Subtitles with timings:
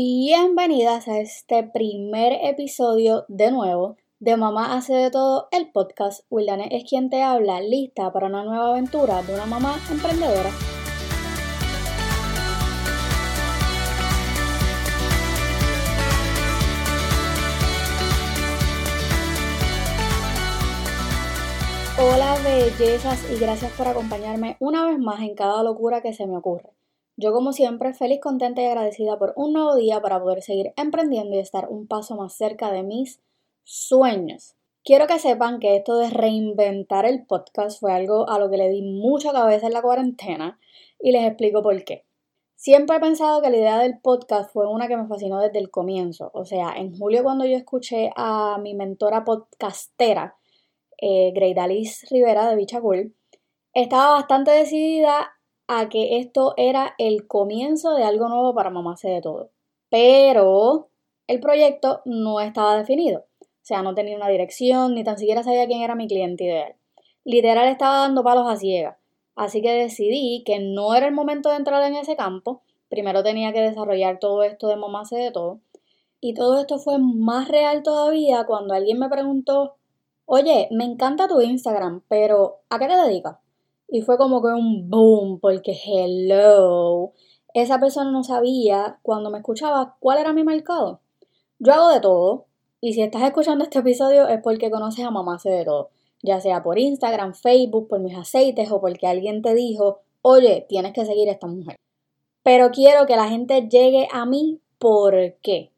[0.00, 6.24] Bienvenidas a este primer episodio de nuevo de Mamá hace de todo el podcast.
[6.30, 10.50] Williane es quien te habla, lista para una nueva aventura de una mamá emprendedora.
[22.00, 26.36] Hola bellezas y gracias por acompañarme una vez más en cada locura que se me
[26.36, 26.77] ocurre.
[27.20, 31.34] Yo como siempre feliz, contenta y agradecida por un nuevo día para poder seguir emprendiendo
[31.34, 33.20] y estar un paso más cerca de mis
[33.64, 34.54] sueños.
[34.84, 38.68] Quiero que sepan que esto de reinventar el podcast fue algo a lo que le
[38.68, 40.60] di mucha cabeza en la cuarentena
[41.00, 42.06] y les explico por qué.
[42.54, 45.72] Siempre he pensado que la idea del podcast fue una que me fascinó desde el
[45.72, 46.30] comienzo.
[46.34, 50.36] O sea, en julio cuando yo escuché a mi mentora podcastera,
[51.02, 53.12] eh, Alice Rivera de Bicha Cool,
[53.74, 55.32] estaba bastante decidida
[55.68, 59.50] a que esto era el comienzo de algo nuevo para Mamá de Todo.
[59.90, 60.88] Pero
[61.26, 63.26] el proyecto no estaba definido.
[63.40, 66.74] O sea, no tenía una dirección, ni tan siquiera sabía quién era mi cliente ideal.
[67.24, 68.96] Literal estaba dando palos a ciegas.
[69.36, 72.62] Así que decidí que no era el momento de entrar en ese campo.
[72.88, 75.60] Primero tenía que desarrollar todo esto de Mamá de Todo.
[76.18, 79.76] Y todo esto fue más real todavía cuando alguien me preguntó,
[80.24, 83.36] oye, me encanta tu Instagram, pero ¿a qué te dedicas?
[83.88, 87.12] Y fue como que un boom, porque hello,
[87.54, 91.00] esa persona no sabía cuando me escuchaba cuál era mi mercado.
[91.58, 92.46] Yo hago de todo,
[92.80, 95.90] y si estás escuchando este episodio es porque conoces a mamá hace de todo,
[96.22, 100.92] ya sea por Instagram, Facebook, por mis aceites o porque alguien te dijo, oye, tienes
[100.92, 101.76] que seguir a esta mujer.
[102.42, 105.72] Pero quiero que la gente llegue a mí ¿por qué?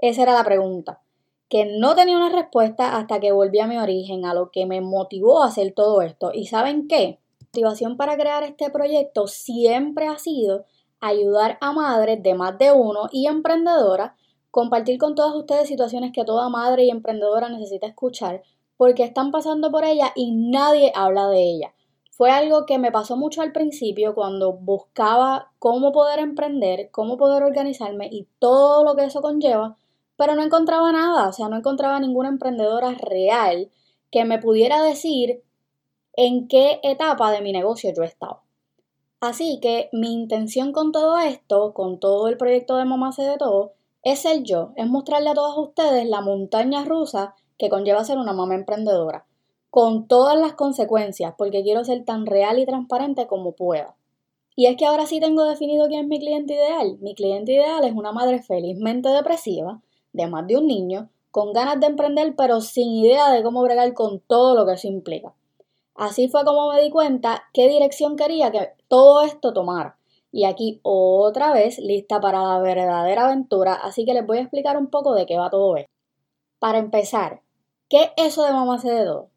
[0.00, 1.00] Esa era la pregunta,
[1.48, 4.80] que no tenía una respuesta hasta que volví a mi origen, a lo que me
[4.80, 6.30] motivó a hacer todo esto.
[6.34, 7.20] ¿Y saben qué?
[7.54, 10.64] Motivación para crear este proyecto siempre ha sido
[10.98, 14.12] ayudar a madres de más de uno y emprendedoras,
[14.50, 18.42] compartir con todas ustedes situaciones que toda madre y emprendedora necesita escuchar
[18.76, 21.74] porque están pasando por ella y nadie habla de ella.
[22.10, 27.44] Fue algo que me pasó mucho al principio cuando buscaba cómo poder emprender, cómo poder
[27.44, 29.76] organizarme y todo lo que eso conlleva,
[30.16, 33.70] pero no encontraba nada, o sea, no encontraba ninguna emprendedora real
[34.10, 35.44] que me pudiera decir
[36.16, 38.42] en qué etapa de mi negocio yo estaba.
[39.20, 43.72] Así que mi intención con todo esto, con todo el proyecto de Mamá de todo,
[44.02, 48.34] es ser yo, es mostrarle a todos ustedes la montaña rusa que conlleva ser una
[48.34, 49.24] mamá emprendedora,
[49.70, 53.96] con todas las consecuencias, porque quiero ser tan real y transparente como pueda.
[54.56, 56.98] Y es que ahora sí tengo definido quién es mi cliente ideal.
[57.00, 59.80] Mi cliente ideal es una madre felizmente depresiva,
[60.12, 63.94] de más de un niño, con ganas de emprender, pero sin idea de cómo bregar
[63.94, 65.34] con todo lo que eso implica.
[65.94, 69.96] Así fue como me di cuenta qué dirección quería que todo esto tomara.
[70.32, 74.76] Y aquí otra vez lista para la verdadera aventura, así que les voy a explicar
[74.76, 75.90] un poco de qué va todo esto.
[76.58, 77.42] Para empezar,
[77.88, 79.28] ¿qué es eso de Mamá hace de todo?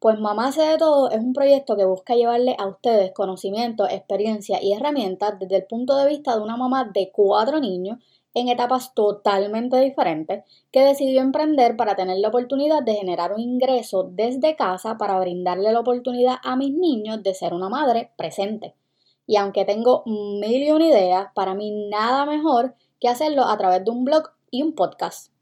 [0.00, 4.60] Pues Mamá hace de todo es un proyecto que busca llevarle a ustedes conocimiento, experiencia
[4.60, 7.98] y herramientas desde el punto de vista de una mamá de cuatro niños
[8.34, 14.08] en etapas totalmente diferentes, que decidió emprender para tener la oportunidad de generar un ingreso
[14.10, 18.74] desde casa para brindarle la oportunidad a mis niños de ser una madre presente.
[19.26, 23.84] Y aunque tengo mil y una ideas, para mí nada mejor que hacerlo a través
[23.84, 25.32] de un blog y un podcast.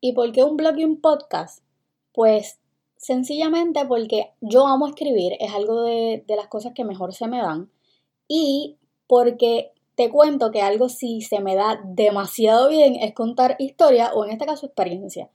[0.00, 1.64] ¿Y por qué un blog y un podcast?
[2.12, 2.60] Pues
[2.96, 7.38] sencillamente porque yo amo escribir, es algo de, de las cosas que mejor se me
[7.38, 7.70] dan,
[8.28, 14.12] y porque te cuento que algo sí se me da demasiado bien es contar historia
[14.12, 15.30] o en este caso experiencia.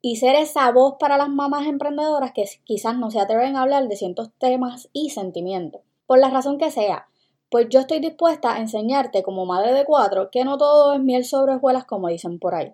[0.00, 3.86] Y ser esa voz para las mamás emprendedoras que quizás no se atreven a hablar
[3.86, 5.82] de ciertos temas y sentimientos.
[6.06, 7.08] Por la razón que sea,
[7.50, 11.26] pues yo estoy dispuesta a enseñarte como madre de cuatro que no todo es miel
[11.26, 12.72] sobre hojuelas como dicen por ahí.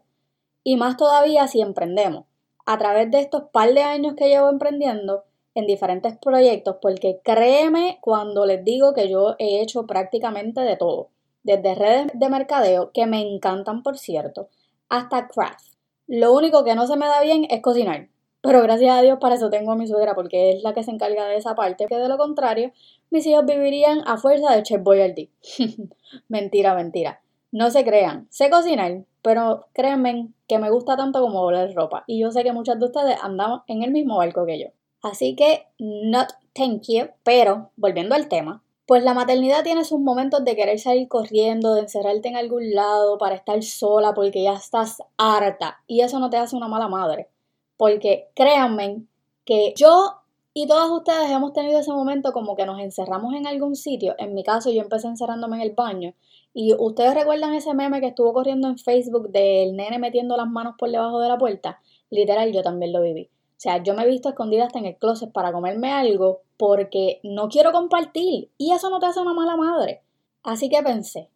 [0.62, 2.26] Y más todavía si emprendemos.
[2.64, 5.24] A través de estos par de años que llevo emprendiendo
[5.56, 11.08] en diferentes proyectos, porque créeme cuando les digo que yo he hecho prácticamente de todo
[11.44, 14.48] desde redes de mercadeo, que me encantan por cierto,
[14.88, 15.74] hasta craft.
[16.06, 18.08] Lo único que no se me da bien es cocinar.
[18.40, 20.90] Pero gracias a Dios para eso tengo a mi suegra, porque es la que se
[20.90, 22.72] encarga de esa parte, que de lo contrario,
[23.10, 25.30] mis hijos vivirían a fuerza de Chef Boyardee.
[26.28, 27.22] mentira, mentira.
[27.52, 32.04] No se crean, sé cocinar, pero créanme que me gusta tanto como volar ropa.
[32.06, 34.66] Y yo sé que muchas de ustedes andamos en el mismo barco que yo.
[35.02, 40.44] Así que, not thank you, pero volviendo al tema, pues la maternidad tiene sus momentos
[40.44, 44.98] de querer salir corriendo, de encerrarte en algún lado para estar sola porque ya estás
[45.16, 45.82] harta.
[45.86, 47.28] Y eso no te hace una mala madre.
[47.76, 49.04] Porque créanme
[49.44, 50.20] que yo
[50.56, 54.14] y todas ustedes hemos tenido ese momento como que nos encerramos en algún sitio.
[54.18, 56.14] En mi caso yo empecé encerrándome en el baño
[56.52, 60.74] Y ustedes recuerdan ese meme que estuvo corriendo en Facebook del nene metiendo las manos
[60.78, 61.80] por debajo de la puerta.
[62.10, 63.30] Literal, yo también lo viví.
[63.64, 67.48] Sea, yo me he visto escondida hasta en el closet para comerme algo porque no
[67.48, 68.50] quiero compartir.
[68.58, 70.02] Y eso no te hace una mala madre.
[70.42, 71.30] Así que pensé,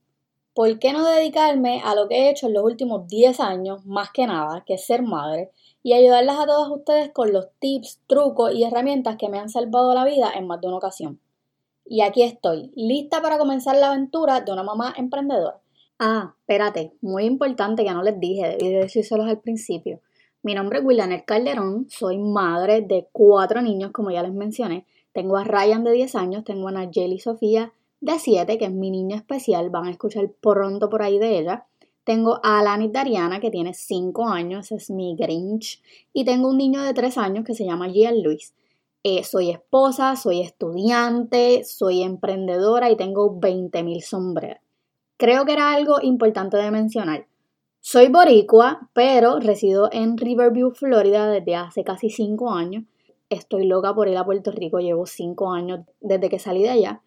[0.52, 4.10] ¿por qué no dedicarme a lo que he hecho en los últimos 10 años, más
[4.12, 5.52] que nada, que es ser madre,
[5.82, 9.94] y ayudarlas a todas ustedes con los tips, trucos y herramientas que me han salvado
[9.94, 11.22] la vida en más de una ocasión?
[11.86, 15.62] Y aquí estoy, lista para comenzar la aventura de una mamá emprendedora.
[15.98, 20.02] Ah, espérate, muy importante que no les dije, debí decírselos al principio.
[20.48, 24.86] Mi nombre es Willaner Calderón, soy madre de cuatro niños, como ya les mencioné.
[25.12, 28.90] Tengo a Ryan de 10 años, tengo a Nayeli Sofía de 7, que es mi
[28.90, 31.66] niña especial, van a escuchar pronto por ahí de ella.
[32.02, 35.82] Tengo a Alani Dariana, que tiene 5 años, es mi Grinch.
[36.14, 38.54] Y tengo un niño de 3 años que se llama Gian Luis.
[39.02, 44.62] Eh, soy esposa, soy estudiante, soy emprendedora y tengo 20.000 sombreros.
[45.18, 47.26] Creo que era algo importante de mencionar.
[47.80, 52.84] Soy boricua, pero resido en Riverview, Florida desde hace casi 5 años.
[53.30, 57.02] Estoy loca por ir a Puerto Rico, llevo 5 años desde que salí de allá,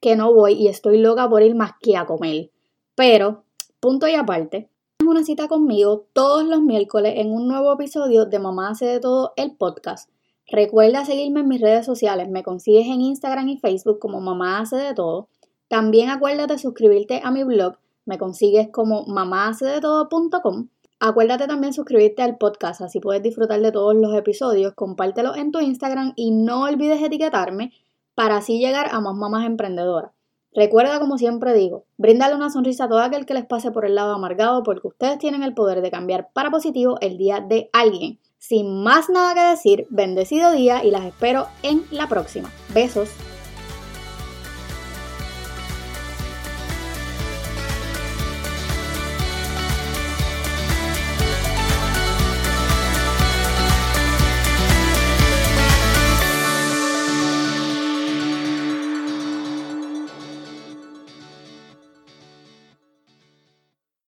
[0.00, 2.50] que no voy y estoy loca por ir más que a comer.
[2.94, 3.44] Pero,
[3.80, 4.68] punto y aparte,
[5.04, 9.32] una cita conmigo todos los miércoles en un nuevo episodio de Mamá hace de todo
[9.36, 10.10] el podcast
[10.50, 14.74] Recuerda seguirme en mis redes sociales, me consigues en Instagram y Facebook como Mamá hace
[14.74, 15.28] de todo.
[15.68, 17.76] También acuérdate de suscribirte a mi blog,
[18.10, 20.68] me consigues como mamahacedetodo.com.
[20.98, 25.60] Acuérdate también suscribirte al podcast, así puedes disfrutar de todos los episodios, compártelo en tu
[25.60, 27.72] Instagram y no olvides etiquetarme
[28.14, 30.10] para así llegar a más mamás emprendedoras.
[30.52, 33.94] Recuerda, como siempre digo, bríndale una sonrisa a todo aquel que les pase por el
[33.94, 38.18] lado amargado porque ustedes tienen el poder de cambiar para positivo el día de alguien.
[38.38, 42.50] Sin más nada que decir, bendecido día y las espero en la próxima.
[42.74, 43.10] Besos.